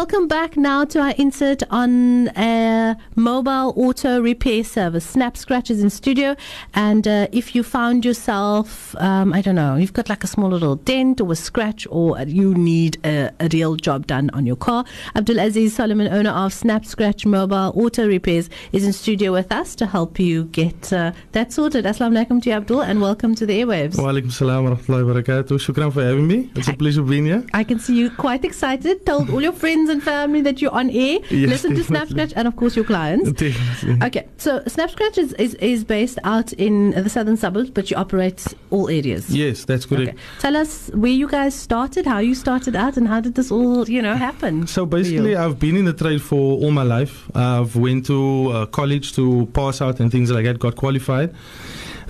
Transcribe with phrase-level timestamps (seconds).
[0.00, 5.04] welcome back now to our insert on a mobile auto repair service.
[5.04, 6.34] Snap Scratch is in studio,
[6.72, 10.48] and uh, if you found yourself, um, I don't know, you've got like a small
[10.48, 14.56] little dent or a scratch, or you need a, a real job done on your
[14.56, 14.86] car,
[15.16, 19.74] Abdul Aziz Solomon, owner of Snap Scratch Mobile Auto Repairs, is in studio with us
[19.74, 21.84] to help you get uh, that sorted.
[21.84, 23.98] Assalamu alaikum to you, Abdul, and welcome to the airwaves.
[23.98, 25.58] Wa alaikum salam wa rahmatullahi wa barakatuh.
[25.58, 26.50] Shukran for having me.
[26.56, 27.44] It's a pleasure being here.
[27.52, 29.04] I can see you quite excited.
[29.04, 31.18] Told all your friends and family that you're on air.
[31.30, 32.28] Yes, Listen to Snap definitely.
[32.28, 33.32] Scratch and, of course, your clients.
[33.32, 34.06] Definitely.
[34.06, 37.96] Okay, so Snap Scratch is, is, is based out in the southern suburbs, but you
[37.96, 39.30] operate all areas.
[39.30, 40.08] Yes, that's correct.
[40.10, 40.18] Okay.
[40.38, 43.88] Tell us where you guys started, how you started out, and how did this all,
[43.88, 44.66] you know, happen?
[44.66, 47.30] So basically, I've been in the trade for all my life.
[47.34, 50.58] I've went to uh, college to pass out and things like that.
[50.58, 51.34] Got qualified.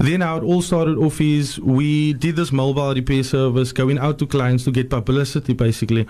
[0.00, 4.18] Then how it all started off is we did this mobile repair service, going out
[4.20, 6.06] to clients to get publicity, basically.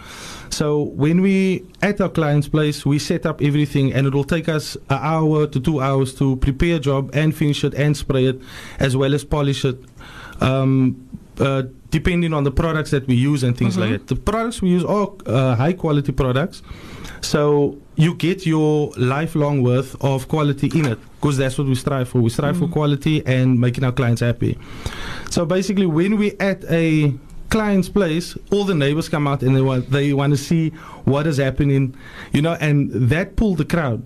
[0.48, 4.48] So when we at our client's place, we set up everything, and it will take
[4.48, 8.26] us an hour to two hours to prepare a job and finish it and spray
[8.26, 8.40] it,
[8.78, 9.76] as well as polish it.
[10.40, 11.08] Um,
[11.40, 14.06] uh, depending on the products that we use and things like that.
[14.06, 16.62] The products we use are uh, high quality products,
[17.22, 22.08] so you get your lifelong worth of quality in it because that's what we strive
[22.08, 22.20] for.
[22.20, 24.58] We strive for quality and making our clients happy.
[25.30, 27.12] So basically, when we at a
[27.50, 30.70] client's place, all the neighbors come out and they want they want to see
[31.04, 31.94] what is happening,
[32.32, 34.02] you know, and that pulled the crowd.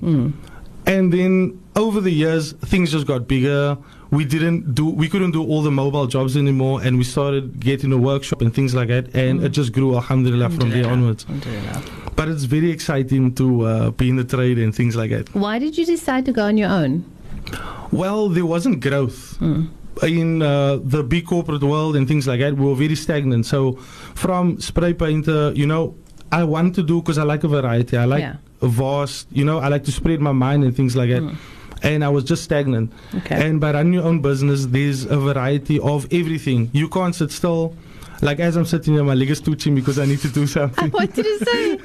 [0.86, 3.78] And then over the years, things just got bigger.
[4.18, 7.90] We didn't do, we couldn't do all the mobile jobs anymore, and we started getting
[7.92, 11.22] a workshop and things like that, and it just grew, alhamdulillah, from there onwards.
[12.18, 15.34] But it's very exciting to uh, be in the trade and things like that.
[15.34, 16.92] Why did you decide to go on your own?
[17.90, 19.20] Well, there wasn't growth.
[20.02, 23.46] In uh, the big corporate world and things like that, we were very stagnant.
[23.46, 23.60] So,
[24.24, 25.94] from spray painter, you know,
[26.32, 27.96] I want to do because I like a variety.
[27.96, 28.36] I like Yeah.
[28.60, 31.22] a vast, you know, I like to spread my mind and things like that.
[31.84, 32.92] And I was just stagnant.
[33.14, 33.46] Okay.
[33.46, 36.70] And by running your own business, there's a variety of everything.
[36.72, 37.76] You can't sit still.
[38.22, 40.46] Like as I'm sitting here, my leg is twitching because I need to do I
[40.56, 40.90] something.
[40.90, 41.76] wanted to say,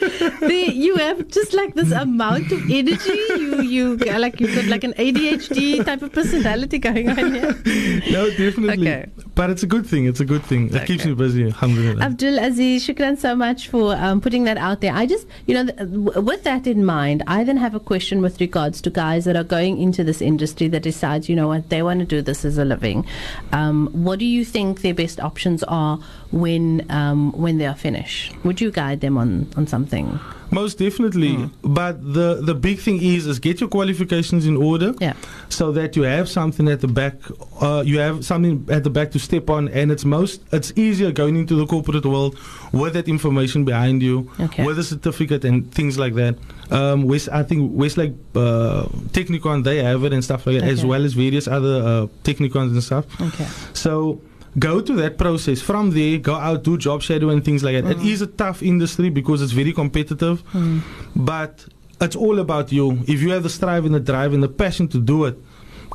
[0.48, 3.10] the, you have just like this amount of energy.
[3.10, 7.54] You, you like you've got like an ADHD type of personality going on here.
[8.12, 8.88] no, definitely.
[8.90, 9.10] Okay.
[9.36, 10.06] But it's a good thing.
[10.06, 10.74] It's a good thing.
[10.74, 11.10] It keeps Okay.
[11.10, 11.44] me busy.
[11.46, 12.04] Alhamdulillah.
[12.04, 14.94] Abdul Aziz, shukran so much for um, putting that out there.
[14.94, 18.40] I just, you know, th- with that in mind, I then have a question with
[18.42, 21.82] regards to guys that are going into this industry that decides, you know what, they
[21.84, 23.06] want to do this as a living.
[23.54, 26.00] Um, what do you think their best options are
[26.32, 28.34] when um, when they are finished?
[28.44, 30.20] Would you guide them on, on something?
[30.52, 31.36] Most definitely.
[31.36, 31.74] Hmm.
[31.74, 35.14] But the, the big thing is is get your qualifications in order Yeah.
[35.50, 37.16] so that you have something at the back
[37.62, 41.12] uh, you have something at the back to step on and it's most it's easier
[41.12, 42.36] going into the corporate world
[42.72, 44.66] with that information behind you Okay.
[44.66, 46.36] with a certificate and things like that.
[46.72, 50.84] Um, West, I think Westlake uh, Technikon they have it and stuff like that as
[50.84, 53.06] well as various other uh, Technikons and stuff.
[53.22, 53.48] Okay.
[53.74, 54.20] So
[54.60, 55.62] go to that process.
[55.62, 57.92] From there, go out, do job shadow and things like that.
[57.92, 58.12] It mm.
[58.12, 60.82] is a tough industry because it's very competitive, mm.
[61.16, 61.66] but
[62.02, 63.00] it's all about you.
[63.08, 65.38] If you have the strive and the drive and the passion to do it,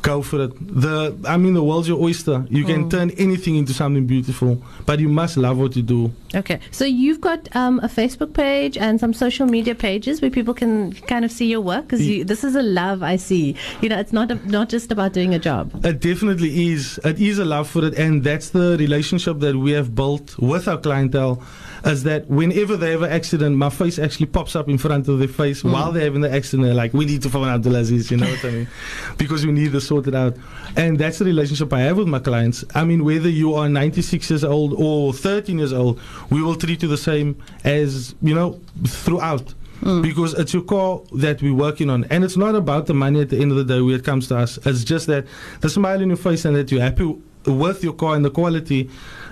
[0.02, 0.52] go for it.
[0.82, 2.46] The I mean, the world's your oyster.
[2.50, 6.12] You can turn anything into something beautiful, but you must love what you do.
[6.34, 6.60] Okay.
[6.70, 10.92] So you've got um, a Facebook page and some social media pages where people can
[10.92, 13.56] kind of see your work because this is a love I see.
[13.80, 15.84] You know, it's not a, not just about doing a job.
[15.84, 16.98] It definitely is.
[17.04, 20.68] It is a love for it, and that's the relationship that we have built with
[20.68, 21.42] our clientele.
[21.84, 25.18] Is that whenever they have an accident, my face actually pops up in front of
[25.18, 26.66] their face while they're having the accident.
[26.66, 28.68] They're like, "We need to phone Abdulaziz," you know what I mean?
[29.18, 30.36] Because we need to sort it out,
[30.76, 32.64] and that's the relationship I have with my clients.
[32.74, 36.00] I mean, whether you are 96 years old or 13 years old,
[36.30, 40.02] we will treat you the same as you know throughout hmm.
[40.02, 42.04] because it's your car that we're working on.
[42.10, 44.28] And it's not about the money at the end of the day when it comes
[44.28, 44.58] to us.
[44.64, 45.26] It's just that
[45.60, 47.16] the smile on your face and that you're happy
[47.46, 48.90] with your car and the quality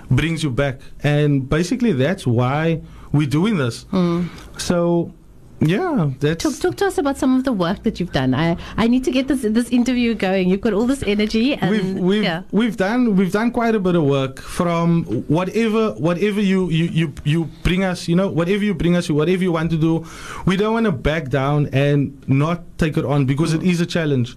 [0.09, 0.79] brings you back.
[1.03, 3.83] And basically, that's why we're doing this.
[3.83, 4.27] Hmm.
[4.57, 5.13] So,
[5.65, 6.43] yeah, that's.
[6.43, 8.33] Talk, talk to us about some of the work that you've done.
[8.33, 10.49] I, I need to get this this interview going.
[10.49, 12.43] You've got all this energy, and we've we've, yeah.
[12.51, 17.13] we've done we've done quite a bit of work from whatever whatever you, you, you,
[17.23, 20.05] you bring us you know whatever you bring us whatever you want to do
[20.45, 23.85] we don't want to back down and not take it on because it is a
[23.85, 24.35] challenge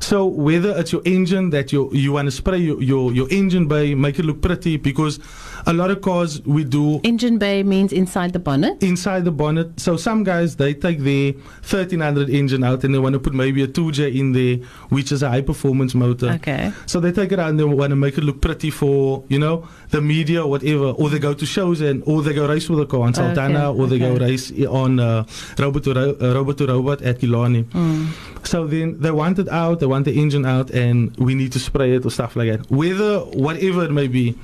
[0.00, 3.66] so whether it's your engine that you you want to spray your, your, your engine
[3.66, 5.18] bay make it look pretty because
[5.68, 8.82] a lot of cars we do Engine bay means inside the bonnet.
[8.82, 9.78] inside the bonnet.
[9.78, 11.32] So some guys they take their
[11.62, 14.56] 1300 engine out and they want to put maybe a 2J in there,
[14.88, 16.30] which is a high performance motor.
[16.30, 16.72] Okay.
[16.86, 19.38] So they take it out and they want to make it look pretty for you
[19.38, 22.68] know the media or whatever, or they go to shows and or they go race
[22.70, 25.24] with a car on Okay, Sultana, or they go race on uh,
[25.58, 27.64] Robot to Ro- uh, Robot to Robot at Killarney.
[27.64, 28.46] Mm.
[28.46, 31.58] So then they want it out, they want the engine out, and we need to
[31.60, 32.70] spray it or stuff like that.
[32.70, 34.34] Whether whatever it may be.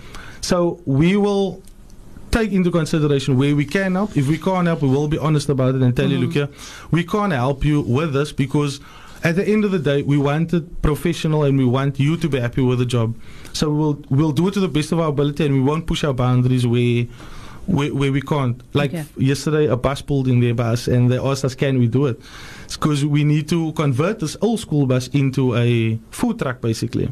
[0.45, 1.63] So we will
[2.31, 4.15] take into consideration where we can help.
[4.15, 6.23] If we can't help, we will be honest about it and tell you, Mhm.
[6.25, 6.49] look here,
[6.91, 8.79] we can't help you with this because
[9.23, 12.29] at the end of the day, we want it professional and we want you to
[12.29, 13.15] be happy with the job.
[13.55, 16.05] So we'll we'll do it to the best of our ability and we won't push
[16.05, 17.07] our boundaries where
[17.67, 18.63] where, where we can't.
[18.75, 19.05] Like Okay.
[19.17, 22.21] yesterday, a bus pulled in their bus and they asked us, can we do it?
[22.71, 27.11] Because we need to convert this old school bus into a food truck, basically.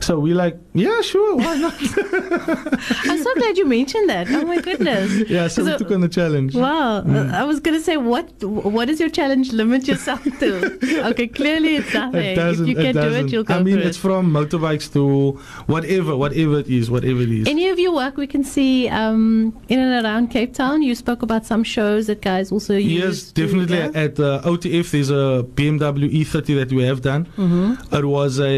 [0.00, 1.74] So we're like, yeah, sure, why not?
[3.06, 4.26] I'm so glad you mentioned that.
[4.30, 5.28] Oh my goodness.
[5.30, 6.54] yeah, so, we So- took on the challenge.
[6.54, 7.32] Wow, Mm.
[7.32, 9.52] uh, I was going to say, what what is your challenge?
[9.52, 11.08] Limit yourself to.
[11.10, 12.22] Okay, clearly it's nothing.
[12.22, 12.64] It doesn't.
[12.64, 13.20] if you can do doesn't.
[13.22, 14.00] Do it, you'll go I mean, it's it.
[14.00, 15.32] from motorbikes to
[15.66, 17.48] whatever, whatever it is, whatever it is.
[17.48, 20.82] Any of your work we can see um, in and around Cape Town.
[20.82, 22.92] You spoke about some shows that guys also use.
[23.04, 23.78] Yes, definitely.
[24.04, 27.22] At uh, OTF, there's a BMW E30 E that we have done.
[27.36, 27.94] Mm-hmm.
[27.94, 28.54] It was a,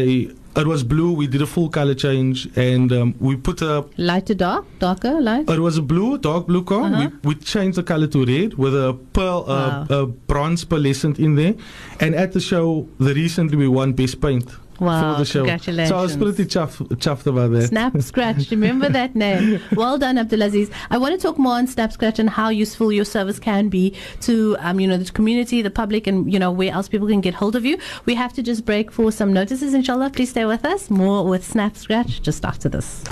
[0.61, 1.11] it was blue.
[1.21, 3.85] We did a full color change, and um, we put a.
[3.97, 5.49] lighter dark, darker light.
[5.49, 6.83] It was a blue, dark blue car.
[6.83, 7.09] Uh-huh.
[7.23, 9.99] We, we changed the color to red with a pearl, uh, Wow.
[10.01, 11.55] a bronze pearlescent in there.
[11.99, 14.45] And at the show, the recently we won best paint
[14.79, 15.39] Wow, for the show.
[15.39, 15.89] congratulations.
[15.89, 17.67] So I was pretty chuffed, chuffed about that.
[17.67, 18.51] Snap Scratch.
[18.51, 19.61] Remember that name.
[19.75, 20.71] Well done, Abdulaziz.
[20.89, 23.95] I want to talk more on Snap Scratch and how useful your service can be
[24.21, 27.21] to, um, you know, the community, the public, and you know where else people can
[27.21, 27.77] get hold of you.
[28.05, 29.73] We have to just break for some notices.
[29.73, 30.89] Inshallah, please stay with us.
[30.89, 33.03] More with Snap Scratch just after this.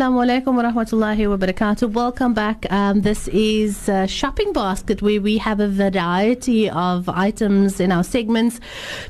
[0.00, 1.92] Assalamu alaikum wa rahmatullahi wa barakatuh.
[1.92, 2.64] Welcome back.
[2.72, 8.02] Um, this is uh, Shopping Basket, where we have a variety of items in our
[8.02, 8.60] segments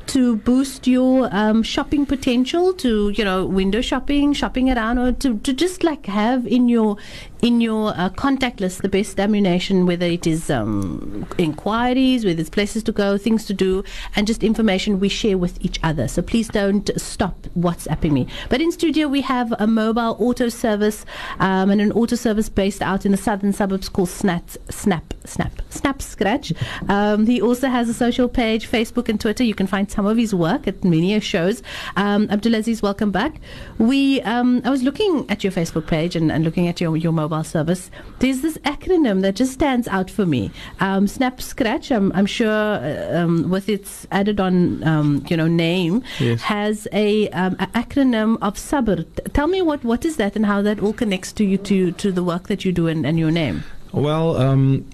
[0.07, 5.37] to boost your um, shopping potential, to you know, window shopping, shopping around, or to,
[5.37, 6.97] to just like have in your
[7.41, 12.49] in your uh, contact list the best ammunition, whether it is um, inquiries, whether it's
[12.49, 13.83] places to go, things to do,
[14.15, 16.07] and just information we share with each other.
[16.07, 18.27] So please don't stop WhatsApping me.
[18.49, 21.05] But in studio we have a mobile auto service
[21.39, 25.61] um, and an auto service based out in the southern suburbs called Snap Snap Snap
[25.69, 26.53] Snap Scratch.
[26.89, 29.43] Um, he also has a social page, Facebook and Twitter.
[29.43, 31.63] You can find some of his work at many shows.
[31.95, 33.39] Um, Abdulaziz, welcome back.
[33.79, 37.11] We um, I was looking at your Facebook page and, and looking at your your
[37.11, 37.89] mobile service.
[38.19, 40.51] There's this acronym that just stands out for me.
[40.79, 41.91] Um, Snap Scratch.
[41.91, 46.41] I'm, I'm sure uh, um, with its added on um, you know name Yes.
[46.41, 49.05] has a, um, a acronym of sabr.
[49.33, 52.11] Tell me what, what is that and how that all connects to you to to
[52.11, 53.63] the work that you do and, and your name.
[53.93, 54.85] Well, um,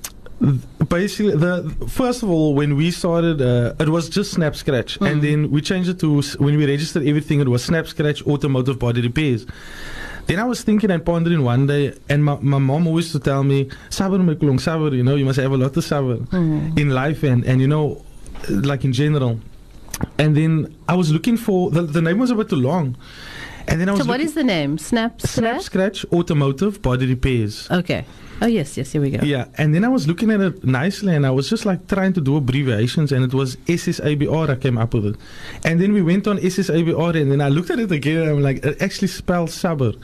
[0.90, 5.12] basically, the first of all, when we started, uh, it was just Snap Scratch, Mm.
[5.12, 8.78] and then we changed it to when we registered everything, it was Snap Scratch Automotive
[8.80, 9.46] Body Repairs.
[10.28, 13.20] Then I was thinking and pondering one day, and my, my mom always used to
[13.32, 16.78] tell me, "Sabr mekulong sabr," you know, you must have a lot of sabr Mm.
[16.78, 18.02] in life, and and you know,
[18.50, 19.40] like in general.
[20.20, 22.96] And then I was looking for the, the name was a bit too long,
[23.68, 24.78] and then I was So what is the name?
[24.78, 26.06] Snap Snap Scratch.
[26.12, 27.70] Automotive Body Repairs.
[27.70, 28.06] Okay.
[28.42, 28.92] Oh yes, yes.
[28.92, 29.20] Here we go.
[29.24, 32.14] Yeah, and then I was looking at it nicely, and I was just like trying
[32.14, 34.50] to do abbreviations, and it was SSABR.
[34.50, 35.16] I came up with it,
[35.66, 38.42] and then we went on SSABR, and then I looked at it again, and I'm
[38.42, 39.96] like, it actually spells sabr.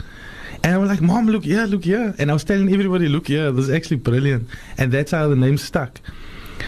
[0.63, 2.15] And I was like, Mom, look here, look here.
[2.17, 4.48] And I was telling everybody, look here, this is actually brilliant.
[4.77, 6.00] And that's how the name stuck.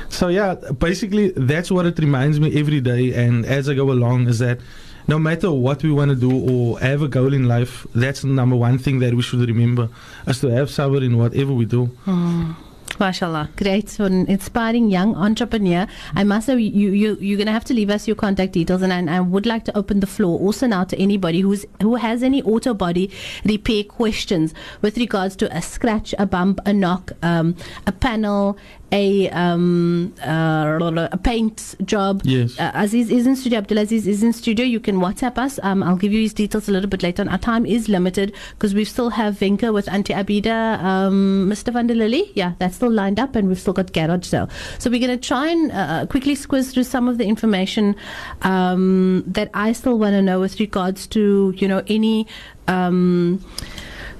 [0.09, 3.13] So, yeah, basically, that's what it reminds me every day.
[3.13, 4.59] And as I go along, is that
[5.07, 8.27] no matter what we want to do or have a goal in life, that's the
[8.27, 9.89] number one thing that we should remember
[10.27, 11.87] is to have sabr in whatever we do.
[12.05, 12.55] Mm.
[12.99, 15.85] Mashallah, great for an inspiring young entrepreneur.
[16.15, 18.81] I must say, you, you, you're going to have to leave us your contact details,
[18.81, 21.95] and I, I would like to open the floor also now to anybody who's who
[21.95, 23.11] has any auto body
[23.43, 28.57] repair questions with regards to a scratch, a bump, a knock, um, a panel,
[28.91, 32.21] a um, uh, a paint job.
[32.23, 32.59] Yes.
[32.59, 33.61] Uh, Aziz is in studio.
[33.61, 34.65] Abdulaziz is in studio.
[34.65, 35.59] You can WhatsApp us.
[35.63, 37.29] Um, I'll give you his details a little bit later on.
[37.29, 41.73] Our time is limited because we still have Venka with Auntie Abida, um, Mr.
[41.73, 42.31] Van der Lily.
[42.35, 44.49] Yeah, that's still lined up, and we've still got garage sale.
[44.79, 47.95] So we're going to try and uh, quickly squeeze through some of the information
[48.43, 52.27] um, that I still want to know with regards to you know any.
[52.67, 53.43] Um,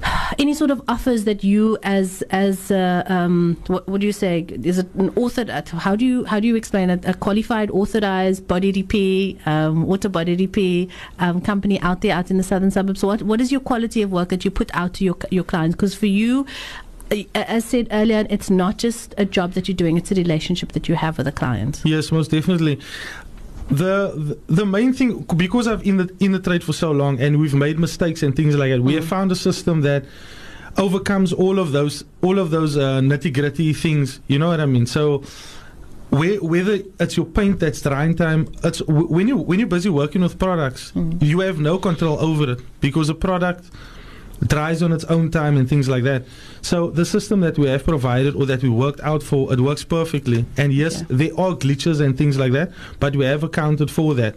[0.39, 4.45] any sort of offers that you as as uh, um, what, what do you say
[4.63, 5.45] is it an author
[5.77, 10.09] how do you how do you explain it a qualified authorized body repair um, auto
[10.09, 10.87] body repair
[11.19, 14.11] um, company out there out in the southern suburbs what what is your quality of
[14.11, 16.45] work that you put out to your your clients because for you
[17.35, 20.89] as said earlier, it's not just a job that you're doing; it's a relationship that
[20.89, 21.81] you have with a client.
[21.85, 22.79] Yes, most definitely.
[23.69, 27.39] The, the, main thing because I've in the in the trade for so long and
[27.39, 28.77] we've made mistakes and things like that.
[28.77, 28.85] Mm-hmm.
[28.85, 29.09] We have mm-hmm.
[29.09, 30.05] found a system that
[30.77, 34.19] overcomes all of those all of those uh, nitty gritty things.
[34.27, 34.85] You know what I mean?
[34.85, 35.23] So.
[36.11, 40.21] Where, whether it's your paint that's drying time, it's when you when you're busy working
[40.21, 41.21] with products, mm.
[41.21, 43.69] you have no control over it because the product
[44.41, 46.23] dries on its own time and things like that.
[46.61, 49.83] So the system that we have provided or that we worked out for, it works
[49.83, 50.45] perfectly.
[50.57, 51.05] And yes, yeah.
[51.09, 54.35] there are glitches and things like that, but we have accounted for that.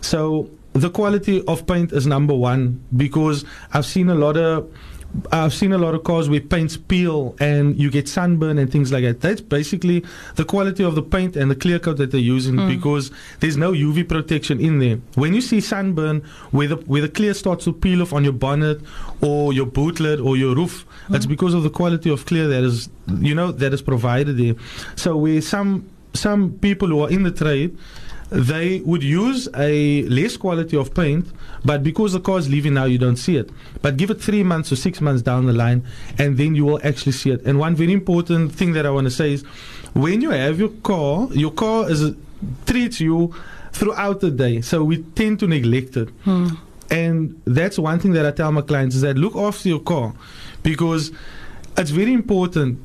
[0.00, 4.72] So the quality of paint is number one because I've seen a lot of
[5.30, 8.90] I've seen a lot of cars where paints peel and you get sunburn and things
[8.90, 9.20] like that.
[9.20, 10.04] That's basically
[10.36, 12.68] the quality of the paint and the clear coat that they're using mm.
[12.68, 14.96] because there's no UV protection in there.
[15.14, 18.32] When you see sunburn where the, where the clear starts to peel off on your
[18.32, 18.80] bonnet
[19.20, 21.16] or your boot lid or your roof, mm.
[21.16, 22.88] it's because of the quality of clear that is,
[23.18, 24.54] you know, that is provided there.
[24.96, 27.76] So where some some people who are in the trade
[28.32, 31.26] they would use a less quality of paint,
[31.64, 33.50] but because the car is leaving now, you don't see it.
[33.82, 35.84] But give it three months or six months down the line,
[36.18, 37.42] and then you will actually see it.
[37.44, 39.42] And one very important thing that I want to say is
[39.92, 42.14] when you have your car, your car is
[42.66, 43.34] treats you
[43.72, 44.62] throughout the day.
[44.62, 46.08] So we tend to neglect it.
[46.24, 46.48] Hmm.
[46.90, 50.14] And that's one thing that I tell my clients is that look after your car
[50.62, 51.12] because
[51.76, 52.78] it's very important.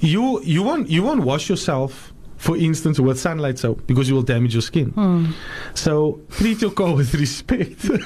[0.00, 4.22] You you won't you won't wash yourself for instance, with sunlight soap because you will
[4.22, 4.90] damage your skin.
[4.90, 5.32] Hmm.
[5.74, 7.80] So treat your car with respect.
[7.80, 7.98] so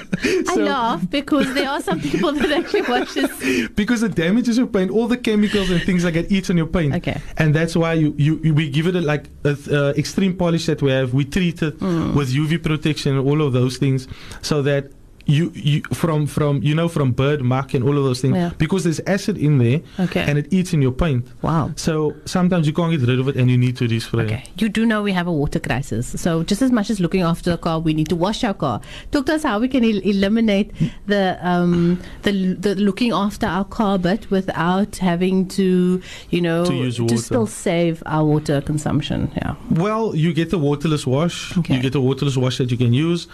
[0.47, 3.31] I laugh because there are some people that actually watch this.
[3.75, 6.67] Because it damages your paint, all the chemicals and things like that eats on your
[6.67, 6.95] paint.
[6.95, 7.19] Okay.
[7.37, 10.81] And that's why you, you, we give it a, like a, uh, extreme polish that
[10.81, 11.13] we have.
[11.13, 12.15] We treat it hmm.
[12.15, 14.07] with UV protection and all of those things
[14.41, 14.91] so that
[15.25, 18.51] you, you from from you know from bird muck and all of those things yeah.
[18.57, 20.21] because there's acid in there okay.
[20.21, 21.27] and it eats in your paint.
[21.41, 21.71] Wow.
[21.75, 24.25] So sometimes you can't get rid of it and you need to respray.
[24.25, 24.43] Okay.
[24.57, 26.19] You do know we have a water crisis.
[26.19, 28.81] So just as much as looking after the car, we need to wash our car.
[29.11, 30.71] Talk to us how we can el- eliminate
[31.05, 36.91] the um the the looking after our car bit without having to you know to,
[36.91, 39.31] to still save our water consumption.
[39.35, 39.55] Yeah.
[39.69, 41.57] Well, you get the waterless wash.
[41.57, 41.75] Okay.
[41.75, 43.27] You get a waterless wash that you can use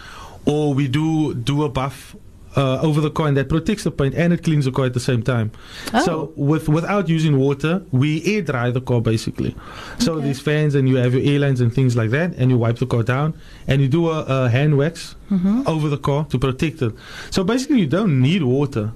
[0.46, 2.16] or we do do a buff
[2.56, 5.00] uh, over the coin that protects the paint and it cleans the car at the
[5.00, 5.50] same time.
[5.94, 6.04] Oh.
[6.04, 9.54] So with without using water, we air dry the car basically.
[9.98, 10.26] So okay.
[10.26, 12.78] these fans and you have your air lines and things like that, and you wipe
[12.78, 13.34] the car down
[13.66, 15.62] and you do a, a hand wax mm-hmm.
[15.66, 16.94] over the car to protect it.
[17.30, 18.92] So basically, you don't need water.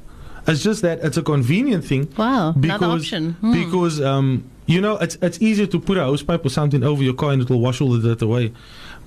[0.46, 2.12] It's just that it's a convenient thing.
[2.16, 3.32] Wow, because, another option.
[3.34, 3.52] Hmm.
[3.52, 7.02] Because um, you know it's it's easier to put a hose pipe or something over
[7.02, 8.52] your car and it will wash all the dirt away.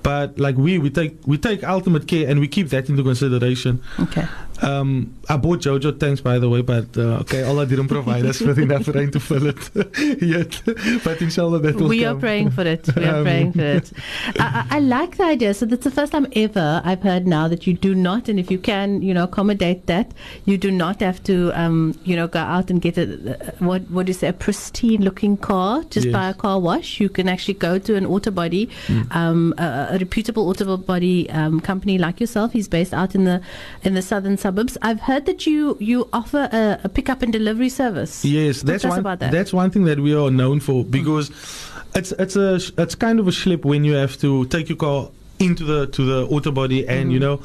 [0.06, 3.82] But like we, we take we take ultimate care and we keep that into consideration.
[4.00, 4.28] Okay.
[4.62, 8.40] Um, I bought Jojo tanks by the way, but uh, okay, Allah didn't provide us
[8.42, 9.70] with enough rain to fill it
[10.22, 10.62] yet.
[11.04, 12.18] But inshallah that will We come.
[12.18, 12.88] are praying for it.
[12.96, 13.92] We are um, praying for it.
[14.40, 15.54] I, I, like the idea.
[15.54, 18.50] So that's the first time ever I've heard now that you do not, and if
[18.50, 20.14] you can, you know, accommodate that,
[20.46, 24.08] you do not have to, um, you know, go out and get a what what
[24.10, 26.14] is a pristine looking car just yes.
[26.14, 27.00] by a car wash.
[27.00, 28.70] You can actually go to an auto body.
[28.88, 29.16] Mm.
[29.16, 32.54] Um, a, a reputable auto body um, company like yourself.
[32.54, 33.42] He's based out in the
[33.84, 34.78] in the southern suburbs.
[34.82, 38.24] I've heard that you you offer a, a pickup and delivery service.
[38.24, 39.02] Yes, that's one.
[39.04, 39.32] That.
[39.32, 40.92] That's one thing that we are known for mm.
[40.92, 41.98] because mm.
[42.00, 45.10] it's it's a it's kind of a slip when you have to take your car
[45.40, 47.12] into the to the auto body and mm-hmm.
[47.16, 47.36] you know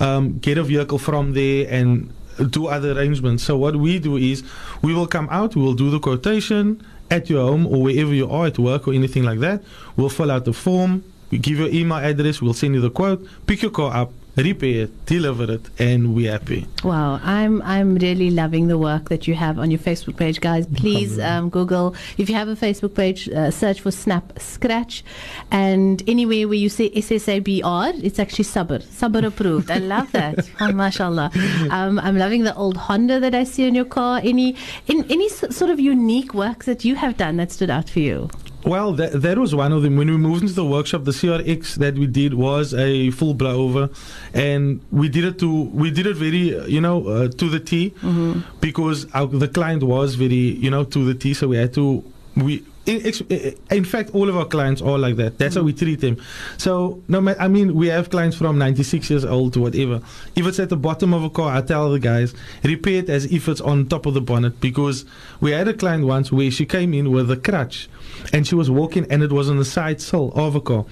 [0.00, 2.12] um, get a vehicle from there and
[2.50, 3.44] do other arrangements.
[3.44, 4.42] So what we do is
[4.82, 8.28] we will come out, we will do the quotation at your home or wherever you
[8.30, 9.62] are at work or anything like that.
[9.96, 13.26] We'll fill out the form we give your email address, we'll send you the quote,
[13.46, 16.66] pick your car up, repair it, deliver it, and we're happy.
[16.84, 20.66] Wow, I'm I'm really loving the work that you have on your Facebook page, guys.
[20.66, 25.04] Please um, Google if you have a Facebook page, uh, search for Snap Scratch,
[25.50, 29.70] and anywhere where you say SSABR, it's actually Sabr, Sabr approved.
[29.70, 30.48] I love that.
[30.60, 31.30] oh, mashallah.
[31.70, 34.20] Um, I'm loving the old Honda that I see in your car.
[34.22, 38.00] Any in any sort of unique works that you have done that stood out for
[38.00, 38.28] you?
[38.66, 39.96] Well, that, that was one of them.
[39.96, 43.94] When we moved into the workshop, the CRX that we did was a full blowover,
[44.34, 47.90] and we did it to we did it very you know uh, to the T
[47.90, 48.40] mm-hmm.
[48.60, 51.32] because our, the client was very you know to the T.
[51.32, 52.02] So we had to
[52.34, 55.38] we Eh, eh, in, fact, all of our clients are like that.
[55.38, 56.16] That's how we treat them.
[56.56, 60.00] So, no, ma- I mean, we have clients from 96 years old to whatever.
[60.36, 63.24] If it's at the bottom of a car, I tell the guys, repair it as
[63.26, 65.04] if it's on top of the bonnet because
[65.40, 67.88] we had a client once where she came in with a crutch
[68.32, 70.84] and she was walking and it was on the side sill of a car.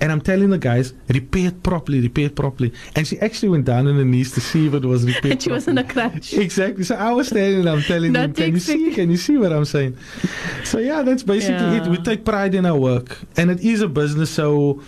[0.00, 2.72] And I'm telling the guys, repair it properly, repair it properly.
[2.96, 5.32] And she actually went down on her knees to see if it was repaired.
[5.32, 6.32] And she was on a crutch.
[6.32, 6.82] Exactly.
[6.82, 8.92] So I was standing and I'm telling them, can you see?
[8.94, 9.96] Can you see what I'm saying?
[10.64, 11.82] So yeah, that's basically Yeah.
[11.82, 11.86] it.
[11.88, 14.30] We take pride in our work, and it is a business.
[14.30, 14.82] So